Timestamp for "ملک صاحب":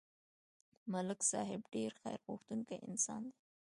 0.93-1.61